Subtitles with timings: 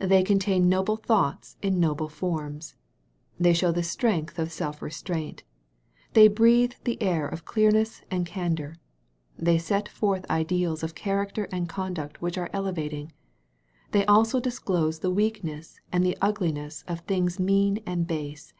[0.00, 2.74] They contain noble thoughts in noble forms.
[3.38, 5.44] They show the strength of self restraint.
[6.12, 8.74] They breathe the air of clearness and candor.
[9.38, 13.12] They set forth ideals of character and conduct which are elevating.
[13.92, 18.52] They also disclose the weakness and the ugliness of things mean and base.